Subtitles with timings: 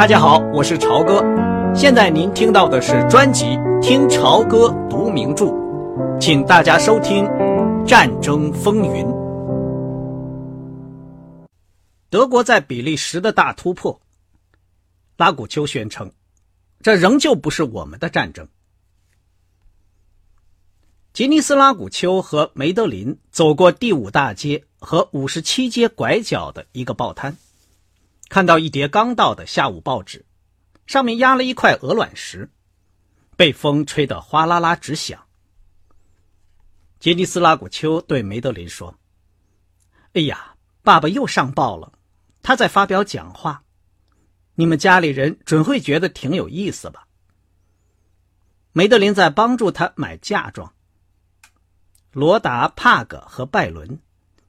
[0.00, 1.22] 大家好，我是朝哥。
[1.74, 3.44] 现在您听到的是专辑
[3.82, 5.44] 《听朝歌读名著》，
[6.18, 7.24] 请大家收听
[7.84, 9.04] 《战争风云》。
[12.08, 14.00] 德国在比利时的大突破，
[15.18, 16.12] 拉古丘宣称，
[16.80, 18.48] 这仍旧不是我们的战争。
[21.12, 27.36] 吉尼斯·拉古丘和梅德林走过第五大街和五十七街拐角的一个报摊。
[28.30, 30.24] 看到一叠刚到的下午报纸，
[30.86, 32.48] 上面压了一块鹅卵石，
[33.36, 35.26] 被风吹得哗啦啦直响。
[37.00, 38.94] 杰尼斯·拉古丘对梅德林说
[40.14, 41.92] ：“哎呀，爸爸又上报了，
[42.40, 43.64] 他在发表讲话，
[44.54, 47.08] 你们家里人准会觉得挺有意思吧？”
[48.70, 50.72] 梅德林在帮助他买嫁妆。
[52.12, 53.98] 罗达、帕格和拜伦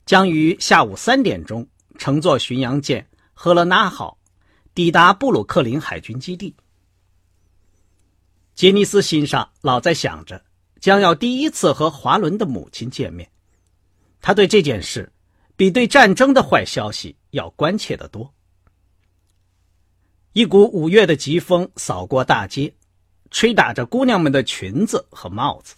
[0.05, 3.07] 将于下午三点钟乘坐巡洋舰。
[3.33, 4.17] 赫勒纳号
[4.73, 6.55] 抵达布鲁克林海军基地。
[8.53, 10.43] 杰尼斯心上老在想着
[10.79, 13.29] 将要第一次和华伦的母亲见面，
[14.21, 15.11] 他对这件事
[15.55, 18.31] 比对战争的坏消息要关切得多。
[20.33, 22.73] 一股五月的疾风扫过大街，
[23.31, 25.75] 吹打着姑娘们的裙子和帽子。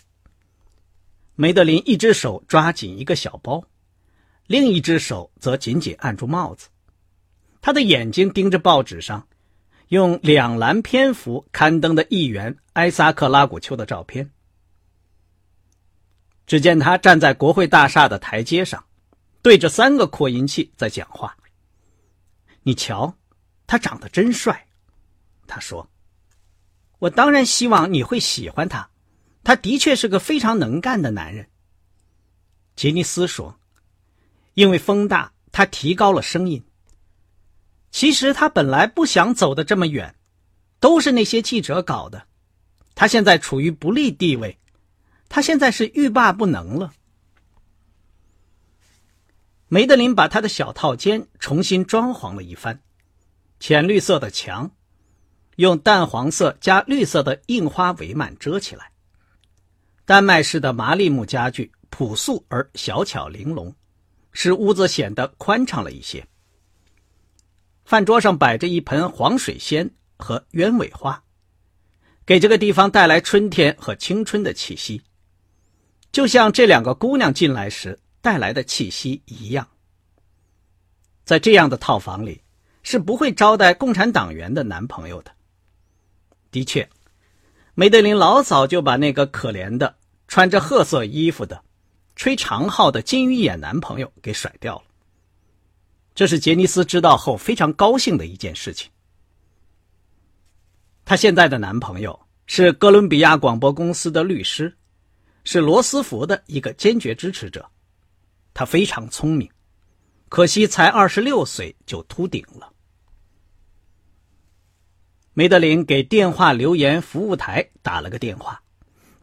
[1.35, 3.63] 梅德林一只手抓紧一个小包，
[4.45, 6.67] 另一只手则紧紧按住帽子。
[7.64, 9.25] 他的眼睛盯着报纸上
[9.88, 14.30] 用两栏篇幅刊登的议员埃萨克·拉古丘的照片。
[16.45, 18.84] 只见他站在国会大厦的台阶上，
[19.41, 21.38] 对着三个扩音器在讲话。
[22.64, 23.16] 你瞧，
[23.66, 24.67] 他长得真帅，
[25.47, 25.89] 他说
[27.00, 28.89] ：“我当然希望你会喜欢他，
[29.41, 31.47] 他的确是个非常能干的男人。”
[32.75, 33.58] 杰尼斯说
[34.53, 36.61] ：“因为风大，他提高了声音。”
[37.94, 40.16] 其实他本来不想走的这么远，
[40.80, 42.27] 都是那些记者搞的。
[42.95, 44.57] 他现在处于不利地位，
[45.29, 46.91] 他现在是欲罢不能了。
[49.67, 52.81] 梅德林把他的小套间重新装潢了一番，
[53.59, 54.72] 浅绿色的墙
[55.57, 58.91] 用淡黄色加绿色的印花帷幔遮起来，
[60.03, 63.75] 丹麦式的麻栗木家具朴素而小巧玲珑，
[64.31, 66.28] 使屋子显得宽敞了一些。
[67.93, 71.23] 饭桌上摆着一盆黄水仙和鸢尾花，
[72.25, 75.03] 给这个地方带来春天和青春的气息，
[76.11, 79.67] 就像这两个姑娘进来时带来的气息一样。
[81.23, 82.41] 在这样的套房里，
[82.81, 85.31] 是不会招待共产党员的男朋友的。
[86.49, 86.89] 的确，
[87.75, 89.95] 梅德林老早就把那个可怜的
[90.27, 91.63] 穿着褐色衣服的、
[92.15, 94.85] 吹长号的金鱼眼男朋友给甩掉了。
[96.16, 98.90] 这是杰尼斯知道后非常高兴的一件事情。
[101.06, 104.75] 她现在的男朋友是哥伦比亚广播公司的律师，
[105.44, 107.69] 是罗斯福的一个坚决支持者。
[108.53, 109.50] 他非常聪明，
[110.29, 112.72] 可惜才二十六岁就秃顶了。
[115.34, 118.62] 梅德林给电话留言服务台打了个电话，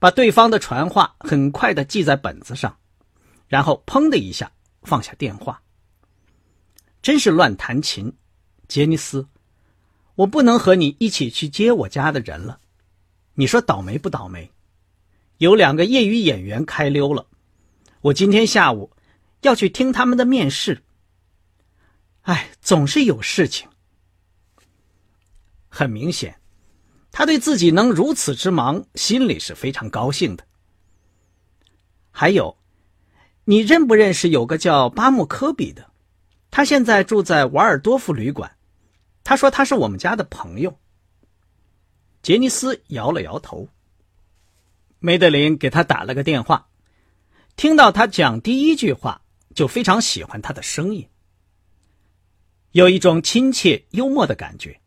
[0.00, 2.76] 把对方的传话很快的记在本子上，
[3.46, 4.50] 然后砰的一下
[4.82, 5.62] 放下电话。
[7.02, 8.12] 真是乱弹琴，
[8.68, 9.26] 杰尼斯，
[10.14, 12.60] 我不能和你一起去接我家的人了。
[13.34, 14.50] 你说倒霉不倒霉？
[15.38, 17.26] 有两个业余演员开溜了，
[18.02, 18.90] 我今天下午
[19.40, 20.82] 要去听他们的面试。
[22.22, 23.66] 哎，总是有事情。
[25.70, 26.38] 很明显，
[27.10, 30.44] 他对自己能如此之忙，心里是非常高兴的。
[32.10, 32.58] 还有，
[33.44, 35.89] 你认不认识有个叫巴木科比的？
[36.50, 38.50] 他现在住在瓦尔多夫旅馆，
[39.22, 40.78] 他说他是我们家的朋友。
[42.22, 43.68] 杰尼斯摇了摇头。
[44.98, 46.68] 梅德林给他打了个电话，
[47.56, 49.22] 听到他讲第一句话，
[49.54, 51.08] 就非常喜欢他的声音，
[52.72, 54.78] 有一种亲切幽默的感觉。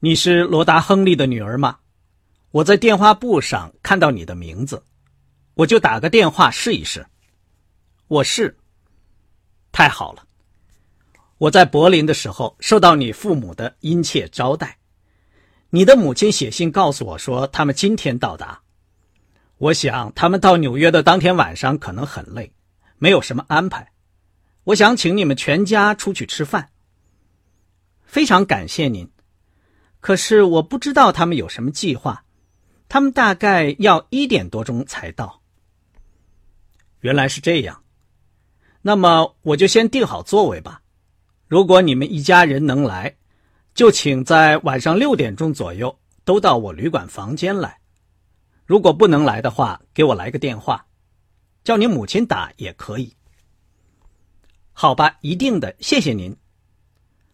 [0.00, 1.78] 你是罗达·亨利的女儿吗？
[2.50, 4.84] 我在电话簿上看到你的名字，
[5.54, 7.06] 我就打个电话试一试。
[8.08, 8.58] 我是。
[9.72, 10.24] 太好了！
[11.38, 14.78] 我在柏林的时候受到你父母的殷切招待。
[15.70, 18.60] 你的母亲写信告诉我说，他们今天到达。
[19.56, 22.52] 我想他们到纽约的当天晚上可能很累，
[22.98, 23.92] 没有什么安排。
[24.64, 26.70] 我想请你们全家出去吃饭。
[28.04, 29.10] 非常感谢您，
[30.00, 32.24] 可是我不知道他们有什么计划。
[32.88, 35.40] 他们大概要一点多钟才到。
[37.00, 37.81] 原来是这样。
[38.82, 40.82] 那么我就先定好座位吧。
[41.46, 43.16] 如果你们一家人能来，
[43.74, 47.78] 就请在晚上六点钟左右都到我旅馆房间来。
[48.66, 50.86] 如果不能来的话，给我来个电话，
[51.62, 53.14] 叫你母亲打也可以。
[54.72, 56.36] 好吧，一定的，谢谢您。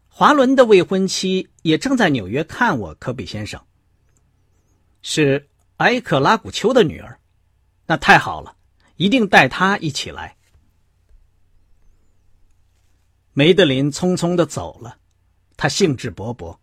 [0.08, 3.60] 华伦的未婚妻也正在纽约看我，科比先生。
[5.00, 7.20] 是埃克拉古丘的女儿，
[7.86, 8.56] 那太好了，
[8.96, 10.36] 一定带她一起来。
[13.38, 14.98] 梅德林匆匆的走了，
[15.56, 16.58] 他兴致勃勃，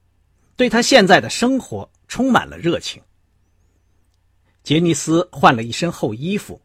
[0.58, 3.02] 对他现在的生活充满了热情。
[4.62, 6.62] 杰尼斯换了一身厚衣服，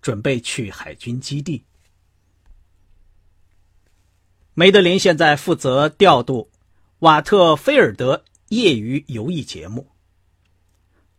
[0.00, 1.64] 准备去海军基地。
[4.54, 6.48] 梅德林现在负责调度
[7.00, 9.88] 瓦特菲尔德业余游艺节目。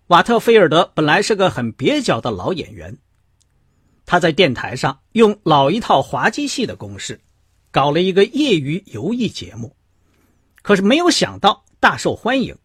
[0.08, 2.98] 瓦特菲尔德本来是个很蹩脚的老演员，
[4.06, 7.20] 他在电台上用老一套滑稽戏的公式，
[7.72, 9.76] 搞了一个业余游艺节目，
[10.62, 12.56] 可是没有想到大受欢迎，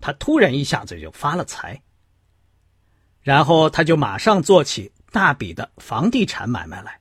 [0.00, 1.80] 他突然一下子就发了财。
[3.22, 7.00] 然后他就马上做起大笔的房地产买卖来。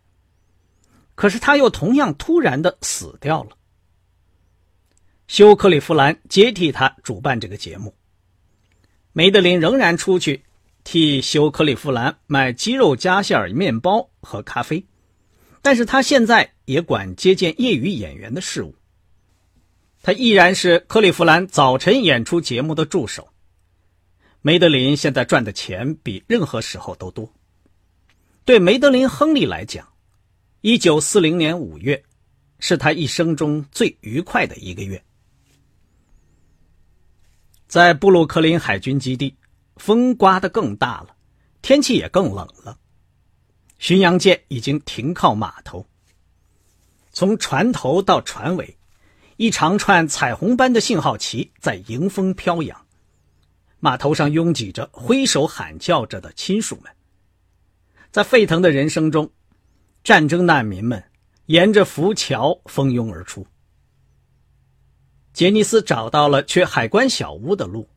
[1.14, 3.58] 可是他又同样突然的死掉了。
[5.28, 7.96] 休克里夫兰接替他主办这个节目。
[9.14, 10.44] 梅德林仍然出去
[10.84, 14.86] 替休克里夫兰卖鸡肉夹馅面包和咖啡，
[15.66, 18.76] 但是他现在也管接见业余演员的事务。
[20.04, 23.28] 他依然是克利夫兰早晨演出节目的助手。
[24.44, 27.28] 梅德林现在赚的钱比任何时候都多。
[28.44, 29.92] 对梅德林·亨利来讲，
[30.62, 32.04] 一九四零年五月，
[32.60, 35.04] 是他一生中最愉快的一个月。
[37.68, 39.36] 在布鲁克林海军基地，
[39.78, 41.16] 风刮得更大了，
[41.64, 42.78] 天气也更冷了。
[43.78, 45.86] 巡洋舰已经停靠码头。
[47.12, 48.78] 从船头到船尾，
[49.38, 52.86] 一长串彩虹般的信号旗在迎风飘扬。
[53.80, 56.92] 码头上拥挤着挥手喊叫着的亲属们。
[58.12, 59.32] 在沸腾的人生中。
[60.06, 61.04] 战争难民们
[61.48, 63.48] 沿着浮桥蜂拥而出。
[65.34, 67.90] 杰尼斯找到了去海关小屋的路。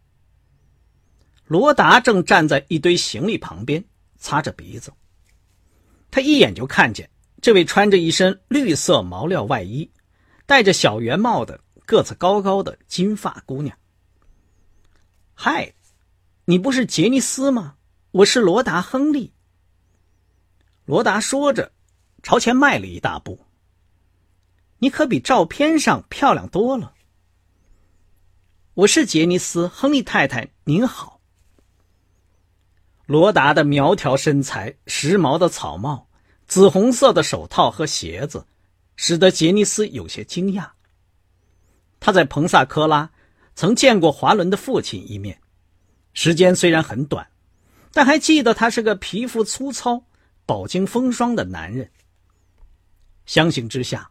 [1.44, 3.84] 罗达正站在一堆行李旁边，
[4.16, 4.90] 擦着鼻子。
[6.10, 7.10] 他一眼就看见
[7.40, 9.90] 这位穿着一身绿色毛料外衣、
[10.46, 13.76] 戴着小圆帽的个子高高的金发姑娘。
[15.34, 15.74] 嗨，
[16.44, 17.76] 你不是杰尼斯吗？
[18.10, 19.32] 我是罗达·亨利。
[20.84, 21.72] 罗达说着。
[22.20, 23.46] 朝前迈了一大步。
[24.78, 26.92] 你可比照片上漂亮多了。
[28.74, 31.17] 我是杰尼斯·亨利太太，您好。
[33.08, 36.06] 罗达的苗条身材、时髦的草帽、
[36.46, 38.46] 紫红色的手套和鞋子，
[38.96, 40.68] 使得杰尼斯有些惊讶。
[41.98, 43.10] 他在彭萨科拉
[43.54, 45.40] 曾见过华伦的父亲一面，
[46.12, 47.26] 时间虽然很短，
[47.94, 50.04] 但还记得他是个皮肤粗糙、
[50.44, 51.90] 饱经风霜的男人。
[53.24, 54.10] 相形之下，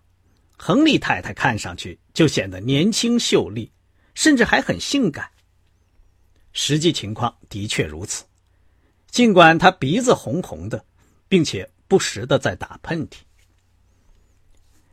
[0.57, 3.71] 亨利太太看上去就显得年轻秀丽，
[4.15, 5.29] 甚至还很性感。
[6.51, 8.25] 实际情况的确如此，
[9.17, 10.85] 尽管他鼻子红红的，
[11.27, 13.15] 并且不时的在打喷嚏。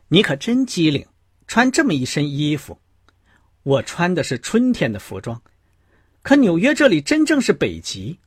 [0.08, 1.06] 你可真机灵，
[1.46, 2.80] 穿这么一身衣服。
[3.64, 5.42] 我穿的是春天的服装，
[6.22, 8.18] 可纽约这里真正是北极。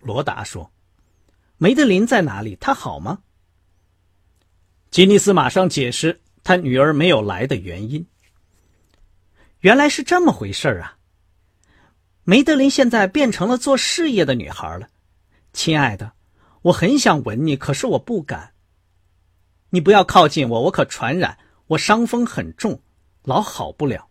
[0.00, 0.72] 罗达说
[1.58, 2.56] ：“梅德林在哪里？
[2.56, 3.18] 他好吗？”
[4.90, 8.06] 吉尼斯马上解释他女儿没有来的原因。
[9.60, 10.97] 原来是这么回事啊！
[12.30, 14.90] 梅德林现在变成了做事业的女孩了。
[15.54, 16.12] 亲爱的，
[16.60, 18.52] 我很想吻你，可是我不敢。
[19.70, 21.38] 你不要靠近我，我可传染。
[21.68, 22.82] 我伤风很重，
[23.22, 24.10] 老好不了。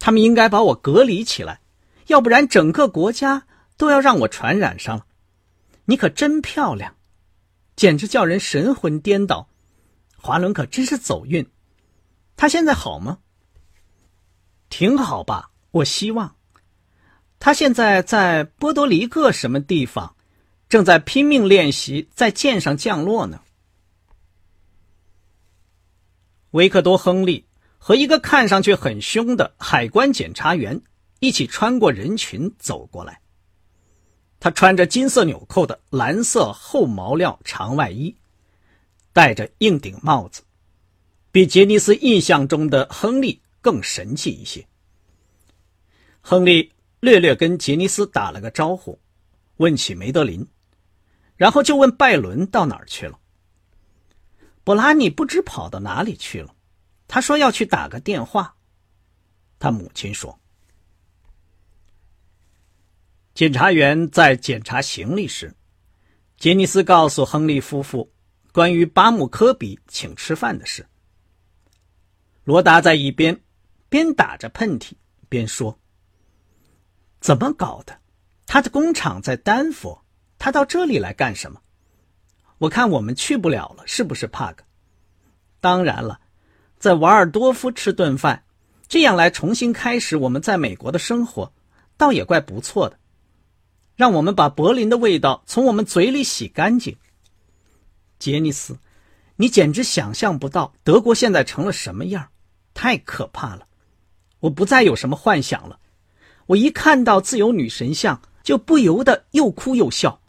[0.00, 1.60] 他们应该把我隔离起来，
[2.08, 3.46] 要不然整个国家
[3.76, 5.06] 都要让我传染上了。
[5.84, 6.96] 你可真漂亮，
[7.76, 9.48] 简直叫人神魂颠倒。
[10.16, 11.48] 华伦可真是走运，
[12.34, 13.18] 他现在好吗？
[14.68, 16.34] 挺好吧，我希望。
[17.44, 20.16] 他现在在波多黎各什么地方，
[20.66, 23.42] 正在拼命练习在舰上降落呢。
[26.52, 27.44] 维克多·亨利
[27.76, 30.80] 和一个看上去很凶的海关检查员
[31.20, 33.20] 一起穿过人群走过来。
[34.40, 38.16] 他穿着金色纽扣的蓝色厚毛料长外衣。
[39.12, 40.40] 戴着硬顶帽子，
[41.30, 44.66] 比杰尼斯印象中的亨利更神气一些。
[46.22, 46.72] 亨利
[47.04, 48.98] 略略跟杰尼斯打了个招呼，
[49.58, 50.48] 问起梅德林，
[51.36, 53.20] 然后就问拜伦到哪儿去了。
[54.64, 56.56] 布拉尼不知跑到哪里去了，
[57.06, 58.56] 他说要去打个电话。
[59.58, 60.40] 他母亲说。
[63.34, 65.54] 检察员在检查行李时，
[66.38, 68.10] 杰尼斯告诉亨利夫妇
[68.50, 70.88] 关于巴姆科比请吃饭的事。
[72.44, 73.38] 罗达在一边
[73.90, 74.92] 边打着喷嚏
[75.28, 75.78] 边说
[77.24, 78.00] ：“怎么搞的？
[78.46, 80.04] 他的工厂在丹佛，
[80.38, 81.62] 他到这里来干什么？
[82.58, 84.62] 我看我们去不了了，是不是，帕克？
[85.58, 86.20] 当然了，
[86.78, 88.44] 在瓦尔多夫吃顿饭，
[88.88, 91.50] 这样来重新开始我们在美国的生活，
[91.96, 92.98] 倒也怪不错的。
[93.96, 96.94] 让我们把柏林的味道从我们嘴里洗干净。
[98.18, 98.76] 杰尼斯，
[99.36, 102.28] 你简直想象不到德国现在成了什么样。”
[102.74, 103.66] 太可怕了！
[104.40, 105.80] 我不再有什么幻想了。
[106.46, 110.20] 我一看到自由女神像，就不由得又哭又笑。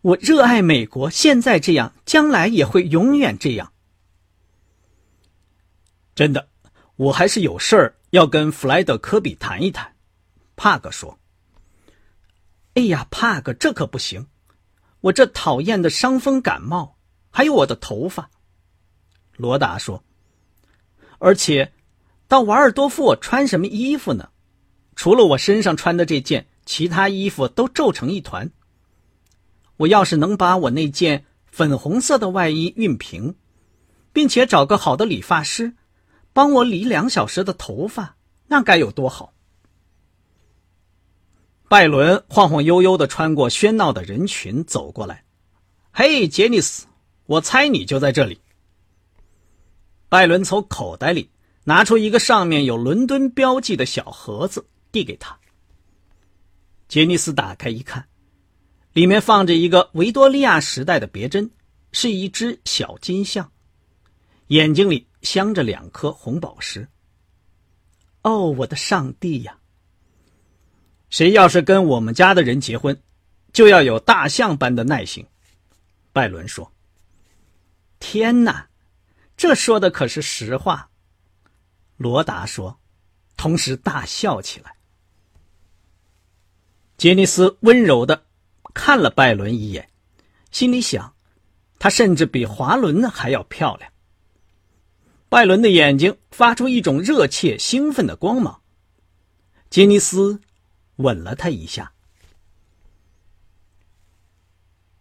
[0.00, 3.72] 我热爱美国，现在这样，将来也会永远这样。
[6.14, 6.48] 真的，
[6.96, 9.94] 我还是有事儿要跟弗莱德·科比谈一谈。
[10.56, 11.18] 帕克说
[12.74, 14.26] ：“哎呀，帕克，这可不行！
[15.00, 16.96] 我这讨厌的伤风感冒，
[17.30, 18.30] 还有我的头发。”
[19.36, 20.04] 罗达说。
[21.18, 21.72] 而且，
[22.28, 24.28] 到瓦尔多夫，我穿什么衣服呢？
[24.96, 28.50] 除了我身上穿的这件，其他衣服都皱成一团。
[29.78, 33.34] 我要是能把我那件粉红色的外衣熨平，
[34.12, 35.74] 并且找个好的理发师，
[36.32, 39.32] 帮我理两小时的头发，那该有多好！
[41.68, 45.24] 拜伦晃晃悠悠的穿过喧闹的人群，走过来。
[45.90, 46.86] “嘿，杰尼斯，
[47.26, 48.40] 我猜你就在这里。”
[50.08, 51.30] 拜伦从口袋里
[51.64, 55.36] 拿出一个上面有伦敦标记的小盒子，递给他。
[56.86, 58.06] 杰尼斯打开一看，
[58.92, 61.50] 里面放着一个维多利亚时代的别针，
[61.90, 63.50] 是一只小金像，
[64.46, 66.86] 眼睛里镶着两颗红宝石。
[68.22, 69.58] 哦，我的上帝呀！
[71.10, 73.02] 谁要是跟我们家的人结婚，
[73.52, 75.26] 就要有大象般的耐性。
[76.12, 76.72] 拜伦说
[77.98, 78.68] ：“天哪！”
[79.36, 80.88] 这说的可是实话，
[81.96, 82.78] 罗达说，
[83.36, 84.73] 同时大笑起来。
[86.96, 88.24] 杰尼斯温柔的
[88.72, 89.88] 看了拜伦一眼，
[90.50, 91.14] 心里想，
[91.78, 93.90] 他甚至比华伦还要漂亮。
[95.28, 98.60] 拜伦的眼睛发出一种热切兴奋的光芒。
[99.68, 100.40] 杰尼斯
[100.96, 101.92] 吻了他一下。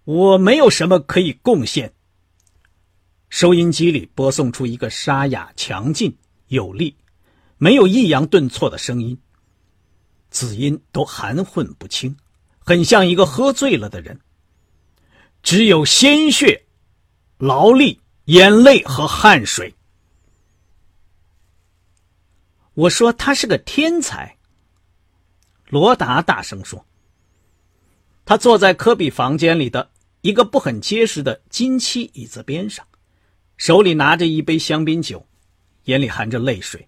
[0.06, 1.94] 我没有什么可以贡献。
[3.30, 6.96] 收音机里播送出一个沙哑、强劲、有力、
[7.58, 9.18] 没有抑扬顿挫的声音，
[10.34, 12.18] 子音都含混不清，
[12.58, 14.20] 很像一个喝醉了的人。
[15.44, 16.66] 只有鲜血、
[17.38, 19.76] 劳力、眼泪和汗水。
[22.74, 24.38] 我说他是个天才。
[25.70, 26.84] 罗达大声说。
[28.26, 32.88] 他坐在科比房间里的一个不很结实的金漆椅子边上。
[33.58, 35.28] 手里拿着一杯香槟酒，
[35.84, 36.88] 眼里含着泪水。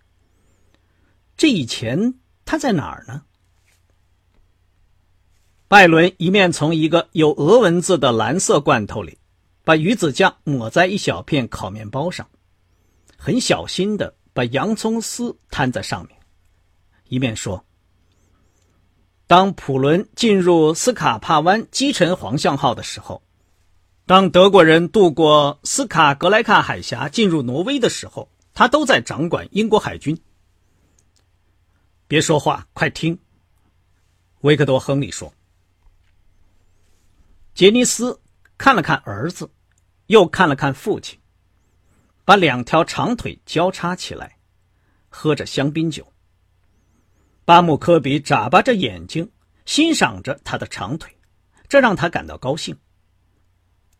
[1.37, 3.23] 这以前他在哪儿呢？
[5.67, 9.17] 拜伦一面从一个有俄文字的蓝色罐头里，
[9.63, 12.29] 把鱼子酱抹在一小片烤面包上，
[13.17, 16.15] 很小心的把洋葱丝摊在上面，
[17.05, 17.65] 一面说
[19.25, 23.23] ：“当普伦进入斯卡帕湾击沉黄象号的时候。”
[24.05, 30.15] 当德国人渡过斯卡格莱卡海峡进入挪威的时候，他都在掌管英国海军。
[32.07, 33.17] 别说话，快听。
[34.41, 35.33] 维克多·亨利说。
[37.55, 38.21] 杰尼斯
[38.57, 39.49] 看了看儿子，
[40.07, 41.17] 又看了看父亲，
[42.25, 44.37] 把两条长腿交叉起来，
[45.07, 46.05] 喝着香槟酒。
[47.45, 49.31] 巴姆科比眨巴着眼睛，
[49.65, 51.17] 欣赏着他的长腿，
[51.69, 52.77] 这让他感到高兴。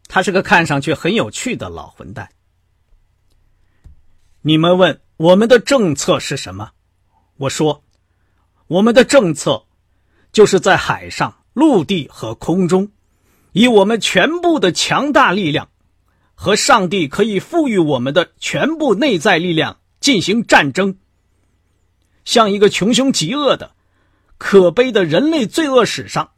[0.10, 2.30] 他是个看上去很有趣的老混蛋。
[4.42, 6.74] 你们问我们的政策是什么？
[7.38, 7.86] 我说，
[8.68, 9.66] 我们的政策
[10.34, 12.92] 就是在海上、陆地和空中，
[13.56, 15.70] 以我们全部的强大力量
[16.34, 20.98] 和上帝可以赋予我们的全部内在力量进行战争，
[22.26, 23.72] 像一个穷凶极恶的、
[24.38, 26.32] 可悲的人类罪恶史上，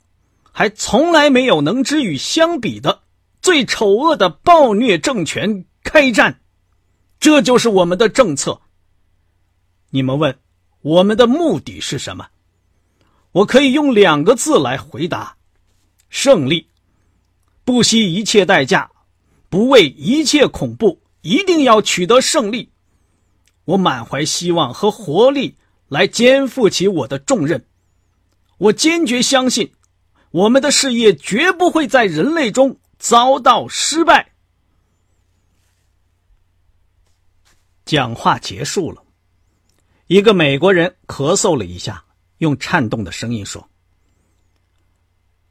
[0.51, 3.01] 还从来没有能之与相比的。
[3.41, 6.41] 最丑恶的暴虐政权开战，
[7.19, 8.61] 这就是我们的政策。
[9.89, 10.37] 你们问
[10.81, 12.27] 我们的目的是什么？
[13.31, 15.37] 我可以用两个字来回答：
[16.09, 16.67] 胜利。
[17.67, 18.89] 不惜一切代价，
[19.49, 22.71] 不畏一切恐怖，一定要取得胜利。
[23.65, 25.57] 我满怀希望和活力
[25.89, 27.65] 来肩负起我的重任。
[28.57, 29.73] 我坚决相信，
[30.31, 34.31] 我们的事业绝不会在人类中遭到失败。
[37.83, 39.03] 讲话结束了，
[40.07, 42.05] 一个美国人咳嗽了一下，
[42.37, 43.69] 用颤动的声音说：“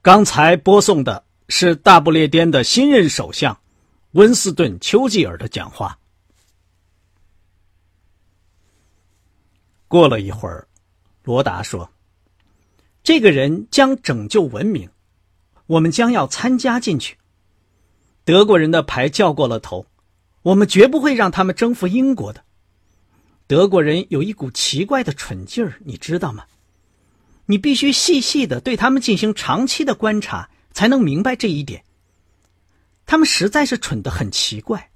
[0.00, 3.58] 刚才播送的是大不列颠的新任首相
[4.12, 5.98] 温斯顿·丘吉尔的讲话。”
[9.88, 10.66] 过了一会儿，
[11.22, 11.90] 罗达说。
[13.02, 14.90] 这个人将拯救文明，
[15.66, 17.16] 我们将要参加进去。
[18.24, 19.86] 德国人的牌叫过了头，
[20.42, 22.42] 我们绝不会让他们征服英国的。
[23.46, 26.46] 德国人有一股奇怪的蠢劲儿，你知道吗？
[27.44, 31.82] 你必须细细的对他们进行长期的观察，才能明白这一点。
[33.06, 34.90] 他们实在是蠢得很奇怪。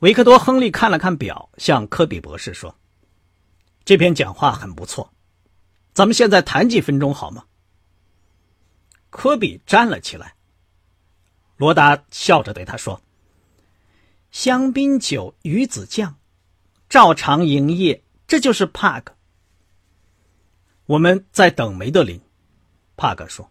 [0.00, 2.76] 维克多·亨利看了看表，向科比博士说
[3.86, 5.14] ：“这篇讲话很不错。”
[5.94, 7.46] 咱们现在谈几分钟好吗？
[9.08, 10.34] 科比站了起来。
[11.56, 13.00] 罗达笑着对他说
[14.30, 16.18] ：“香槟酒、鱼子酱，
[16.90, 19.16] 照常营业，这就是帕克。
[20.84, 22.20] 我们在等梅德林。”
[22.96, 23.50] 帕克说：“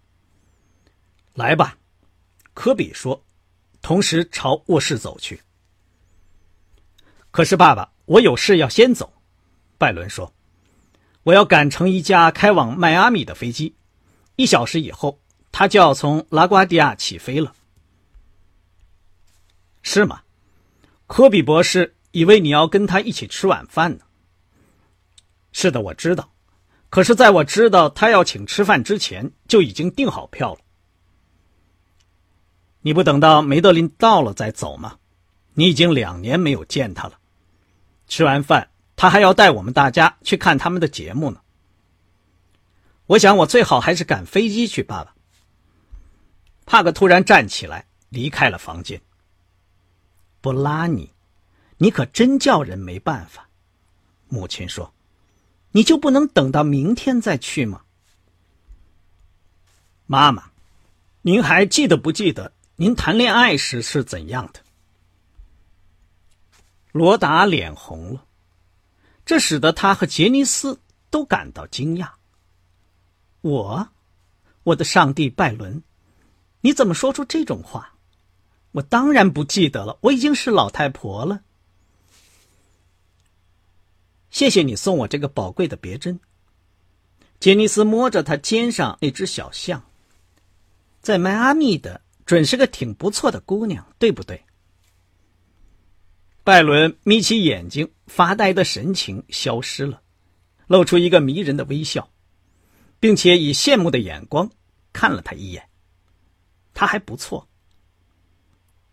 [1.33, 1.77] 来吧。”
[2.53, 3.23] 科比说，
[3.81, 5.41] 同时朝卧室走去。
[7.31, 9.13] 可是，爸爸，我有事要先走。”
[9.77, 10.33] 拜伦说。
[11.23, 13.75] 我要赶乘一架开往迈阿密的飞机，
[14.35, 15.19] 一小时以后，
[15.51, 17.55] 他就要从拉瓜迪亚起飞了。
[19.81, 20.21] 是吗？
[21.07, 24.05] 科比博士以为你要跟他一起吃晚饭呢。
[25.51, 26.31] 是的，我知道。
[26.95, 30.61] 可是，在我知道他要请吃饭之前，就已经订好票了。
[32.79, 34.97] 你不等到梅德林到了再走吗？
[35.55, 37.19] 你已经两年没有见他了。
[38.07, 38.69] 吃完饭。
[38.95, 41.41] 他还要带我们大家去看他们的节目呢。
[43.07, 44.81] 我想，我最好还是赶飞机去。
[44.81, 45.13] 爸爸，
[46.65, 49.01] 帕克突然站起来，离开了房间。
[50.39, 51.11] 布拉尼，
[51.77, 53.49] 你可真叫人没办法。
[54.29, 54.89] 母亲说
[55.75, 57.81] ：“你就不能等到明天再去吗？”
[60.07, 60.51] 妈妈，
[61.21, 64.61] 您还记得不记得您谈恋爱时是怎样的？
[66.93, 68.23] 罗达脸红了。
[69.25, 72.11] 这使得他和杰尼斯都感到惊讶。
[73.41, 73.89] 我，
[74.63, 75.83] 我的上帝，拜伦，
[76.61, 77.95] 你怎么说出这种话？
[78.71, 81.41] 我当然不记得了，我已经是老太婆了。
[84.35, 86.19] 谢谢你送我这个宝贵的别针。
[87.39, 89.81] 杰尼斯摸着他肩上那只小象，
[90.99, 94.43] 在迈阿密的准是个挺不错的姑娘，对不对？
[96.43, 100.01] 拜伦眯起眼睛，发呆的神情消失了，
[100.67, 102.11] 露出一个迷人的微笑，
[102.99, 104.51] 并且以羡慕的眼光
[104.91, 105.69] 看了他一眼。
[106.73, 107.47] 他还不错，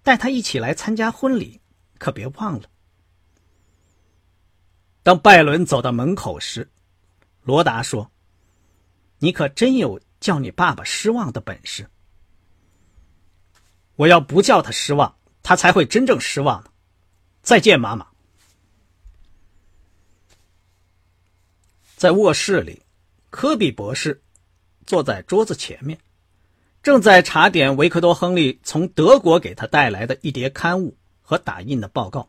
[0.04, 1.60] 带他一起来参加婚礼，
[1.98, 2.68] 可别忘了。
[5.02, 6.70] 当拜伦走到门口时，
[7.42, 8.12] 罗达说
[9.18, 11.88] ：“你可真有叫你爸爸失望的本事。
[13.96, 16.70] 我要不叫他失望，他才会真正失望呢。”
[17.42, 18.06] 再见，妈妈。
[21.96, 22.82] 在卧室里，
[23.30, 24.22] 科比博士
[24.86, 25.98] 坐在桌子前面，
[26.80, 32.28] 正在查点维克多·亨利从德国给他带来的一叠刊物和打印的报告。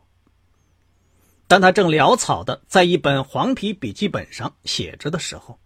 [1.46, 5.58] 当他正潦草的在一本黄皮笔记本上写着的时候，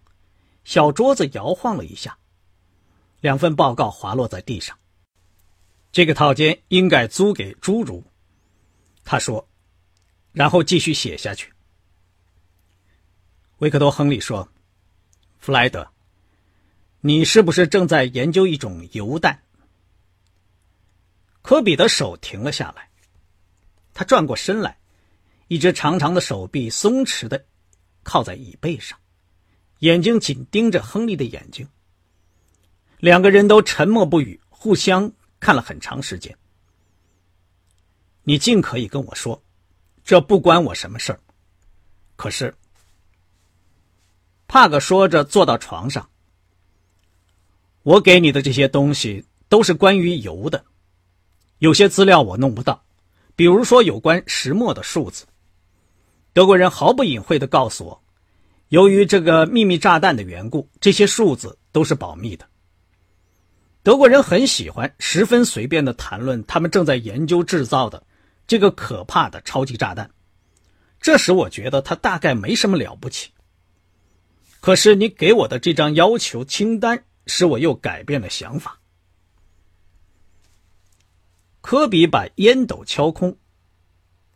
[0.63, 2.17] 小桌子摇晃了一下，
[3.21, 4.77] 两份报告滑落在地上。
[5.91, 8.03] 这个套间应该租给侏儒。
[9.03, 9.47] 他说，
[10.31, 11.51] 然后继续写下去。
[13.57, 14.47] 维克多·亨利说
[15.39, 15.89] ：“弗莱德，
[17.01, 19.41] 你是不是正在研究一种油弹？”
[21.41, 22.89] 科比的手停了下来，
[23.93, 24.77] 他转过身来，
[25.49, 27.43] 一只长长的手臂松弛的
[28.03, 28.97] 靠在椅背上，
[29.79, 31.67] 眼睛紧盯着亨利的眼睛。
[32.99, 36.37] 两个人都沉默不语，互相看了很长时间。
[38.21, 39.41] 你尽可以跟我说，
[40.03, 41.19] 这不关我什么事儿。
[42.15, 42.53] 可是，
[44.47, 46.07] 帕克说着坐到床上。
[47.81, 50.63] 我给你的这些东西都是关于油的，
[51.57, 52.83] 有些资料我弄不到，
[53.35, 55.25] 比如说有关石墨的数字。
[56.33, 58.03] 德国人毫不隐晦的告诉我，
[58.69, 62.47] 由于这个秘密炸弹的缘故，这些数字都是保密的。
[63.81, 68.03] 德国人很喜欢十分随便的谈论他们正在研究制造的。
[68.45, 70.09] 这个可怕的超级炸弹，
[70.99, 73.29] 这时我觉得他大概没什么了不起。
[74.59, 78.79] 可是你给我的这张要求清单，使我又改变了想法。
[81.61, 83.37] 科比把烟斗敲空，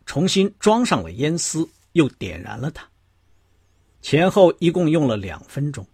[0.05, 2.87] 重新装上了烟丝，又点燃了它。
[4.01, 5.87] 前后一共用了两分钟。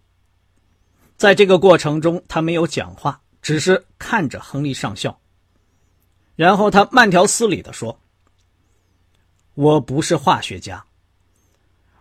[1.16, 5.20] 在这个过程中，他没有讲话，只是看着亨利上校。
[6.34, 8.00] 然后他慢条斯理的说
[9.54, 10.82] ：“我不是化学家，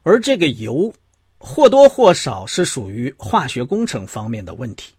[0.03, 0.93] 而这个油
[1.37, 4.93] 或多或少是属于化学工程方面的问题。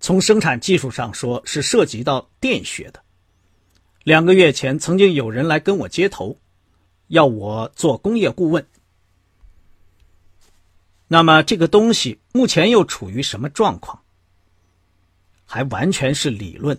[0.00, 3.02] 从生产技术上说，是涉及到电学的。
[4.02, 6.38] 两个月前，曾经有人来跟我接头，
[7.08, 8.66] 要我做工业顾问。”
[11.08, 14.02] 那么这个东西目前又处于什么状况？
[15.44, 16.76] 还完全是理论，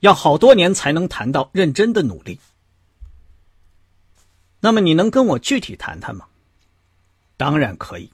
[0.00, 2.40] 要好多年才能谈到认真的努力。
[4.58, 6.26] 那么你能跟我具体谈谈吗？
[7.36, 8.10] 当然可以，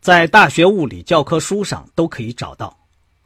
[0.00, 2.78] 在大学物理教科书上都可以找到，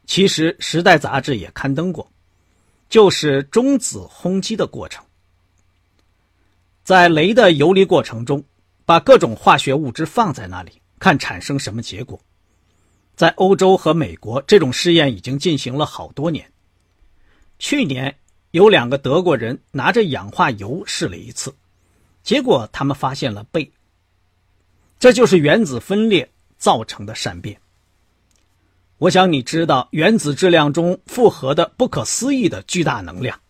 [0.06, 2.10] 其实《时代》杂志也刊登过，
[2.88, 5.03] 就是中子轰击的过程，
[6.84, 8.44] 在镭的游离过程中。
[8.86, 12.20] 把各种化学物质放在那里，看产生什么结果。
[13.16, 16.52] 在欧洲和美国，这种试验已经进行了好多年。
[17.58, 18.14] 去年
[18.50, 21.54] 有两个德国人拿着氧化铀试了一次，
[22.22, 23.66] 结果他们发现了钡。
[24.98, 27.58] 这就是原子分裂造成的善变。
[28.98, 33.40] 我想你知道原子质量中复合的不可思议的巨大能量。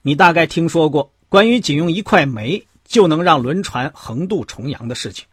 [0.00, 2.64] 你大概听说过关于仅用一块煤。
[2.86, 5.26] 就能让轮船横渡重洋的事情，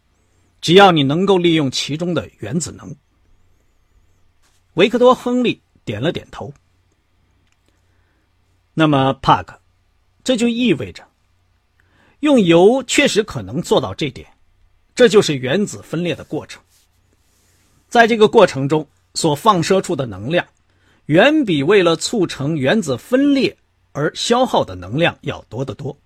[0.60, 2.96] 只要你能够利用其中的原子能。
[4.72, 6.52] 维克多·亨利点了点头。
[8.72, 9.60] 那么，帕克，
[10.24, 11.06] 这就意味着，
[12.20, 14.26] 用油确实可能做到这点，
[14.94, 16.60] 这就是原子分裂的过程。
[17.88, 20.44] 在这个过程中所放射出的能量，
[21.04, 23.56] 远比为了促成原子分裂
[23.92, 25.96] 而消耗的能量要多得多。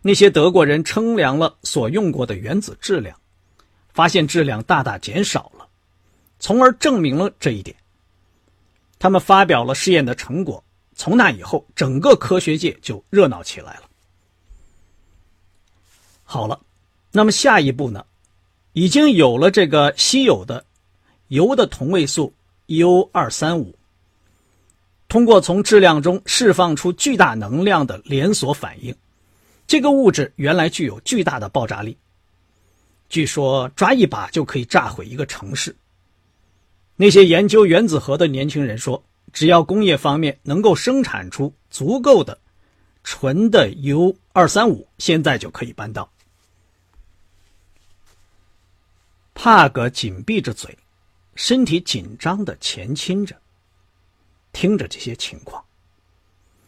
[0.00, 3.16] 那些德国人称量了所用过的原子质量，
[3.92, 5.68] 发现质量大大减少了，
[6.40, 7.76] 从而证明了这一点。
[8.98, 10.62] 他们发表了试验的成果，
[10.94, 13.82] 从那以后，整个科学界就热闹起来了。
[16.24, 16.60] 好了，
[17.10, 18.04] 那么下一步呢？
[18.72, 20.64] 已经有了这个稀有的
[21.28, 22.32] 铀的同位素
[22.66, 23.78] U 二三五，
[25.12, 28.96] 通过从质量中释放出巨大能量的连锁反应。
[29.66, 31.98] 这个物质原来具有巨大的爆炸力，
[33.10, 35.76] 据说抓一把就可以炸毁一个城市。
[36.96, 42.38] 那些研究原子核的年轻人说，只要工业方面能够生产出足够的
[43.04, 46.10] 纯的 U 二三五，现在就可以办到。
[49.34, 50.74] 帕格紧闭着嘴，
[51.34, 53.36] 身体紧张的前倾着，
[54.52, 55.64] 听着这些情况。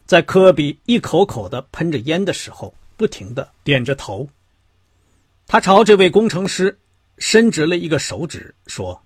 [0.06, 2.74] 在科比一口口的喷着烟的时候。
[2.96, 4.28] 不停的点着头，
[5.48, 6.78] 他朝这位工程师
[7.18, 9.02] 伸直了一个手指，说：“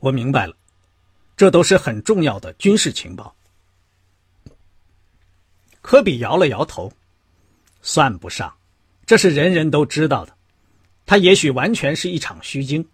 [0.00, 0.56] 我明白了，
[1.36, 3.32] 这都是很重要的军事情报。”
[5.80, 6.92] 科比摇了摇头
[7.80, 8.52] ：“算不上，
[9.06, 10.36] 这是人人都知道的。
[11.06, 12.84] 他也许完全是一场虚惊。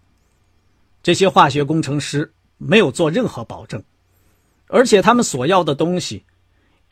[1.01, 3.83] 这些化学工程师没有做任何保证，
[4.67, 6.23] 而且他们所要的东西。”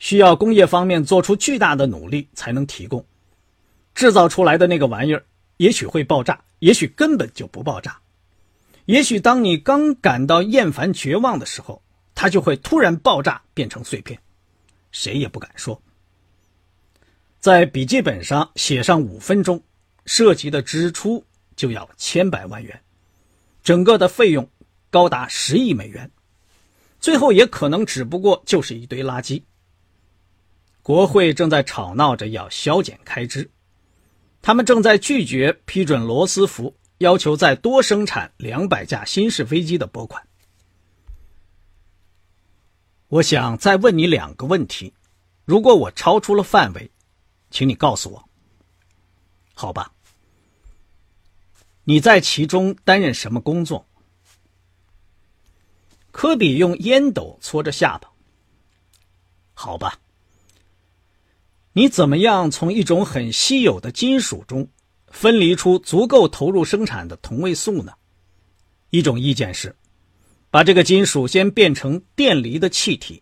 [0.00, 3.06] 需要工业方面做出巨大的努力才能提供，
[3.94, 5.24] 制造出来的那个玩意儿
[5.56, 7.96] 也许会爆炸，也许根本就不爆炸，
[8.86, 11.80] 也许当你刚感到厌烦绝望的时候，
[12.14, 14.18] 它就会突然爆炸变成碎片，
[14.90, 15.80] 谁也不敢说。
[17.38, 19.62] 在笔记本上写上五分钟，
[20.06, 22.78] 涉及的支出就要千百万元，
[23.62, 24.46] 整个的费用
[24.90, 26.10] 高达十亿美元，
[27.04, 29.42] 最后也可能只不过就是一堆垃圾。
[30.82, 33.50] 国会正在吵闹着要削减开支，
[34.40, 40.26] 他们正在拒绝批准罗斯福要求再多生产两百架新式飞机的拨款。
[43.08, 44.94] 我想再问你两个问题，
[45.44, 46.90] 如果我超出了范围，
[47.50, 48.30] 请你告诉我。
[49.52, 49.92] 好吧？
[51.84, 53.86] 你在其中担任什么工作？
[56.14, 58.08] 科比用烟斗搓着下巴。
[59.52, 59.98] 好吧。
[61.72, 64.68] 你怎么样从一种很稀有的金属中
[65.08, 67.92] 分离出足够投入生产的同位素呢？
[68.90, 69.74] 一种意见是，
[70.50, 73.20] 把这个金属先变成电离的气体，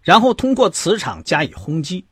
[0.00, 2.06] 然后通过磁场加以轰击。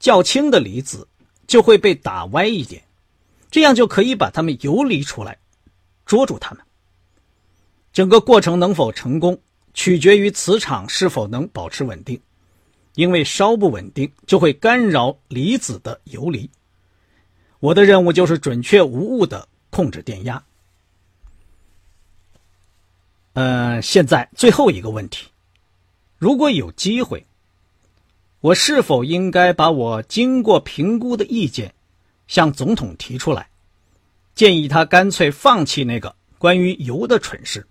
[0.00, 1.06] 较轻的离子
[1.46, 2.82] 就会被打歪一点，
[3.52, 5.38] 这样就可以把它们游离出来，
[6.04, 6.64] 捉住它们。
[8.00, 9.38] 整个过程能否成功，
[9.74, 12.18] 取决于磁场是否能保持稳定，
[12.94, 16.48] 因为稍不稳定就会干扰离子的游离。
[17.58, 20.42] 我的任务就是准确无误的控制电压。
[23.34, 25.28] 呃，现在最后一个问题，
[26.16, 27.26] 如果有机会，
[28.40, 31.74] 我是否应该把我经过评估的意见
[32.28, 33.50] 向总统提出来，
[34.34, 37.66] 建议他干脆放弃那个关于油的蠢事？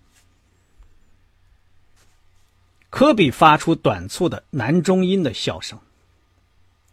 [2.89, 5.80] 科比发出短促的男中音的笑声。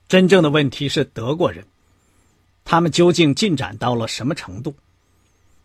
[0.08, 1.64] 真正的问题是德国人，
[2.64, 4.74] 他们究竟进展到了什么程度？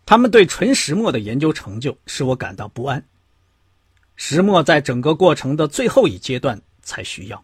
[0.06, 3.06] 他们对纯石墨的研究成就使我感到不安。
[4.16, 7.44] 石墨在整个过程的最后一阶段才需要。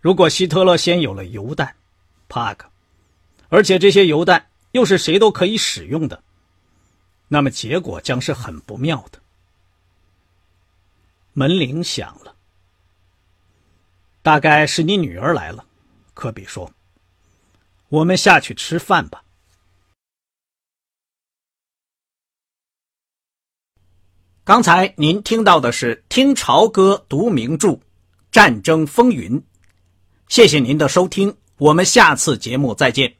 [0.00, 1.74] 如果希特勒先有了油弹，
[2.28, 2.68] 帕克，
[3.48, 6.22] 而且这些油弹又是谁都可以使用的，
[7.28, 9.18] 那么结果将是很不妙的。
[11.34, 12.34] 门铃响了，
[14.22, 15.66] 大概是你女儿来了。
[16.14, 16.72] 科比说
[17.90, 19.24] ：“我们下去吃饭吧。”
[24.44, 27.68] 刚才您听到的是听潮歌读名著
[28.30, 29.40] 《战争风云》，
[30.28, 33.12] 谢谢您的收听，我们下次节目再见。